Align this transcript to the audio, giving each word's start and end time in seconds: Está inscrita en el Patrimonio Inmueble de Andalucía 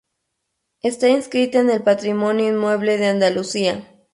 Está 0.81 1.09
inscrita 1.09 1.59
en 1.59 1.69
el 1.69 1.83
Patrimonio 1.83 2.49
Inmueble 2.49 2.97
de 2.97 3.05
Andalucía 3.05 3.87